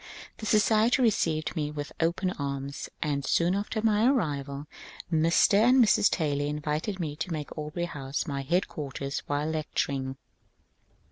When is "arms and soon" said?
2.31-3.53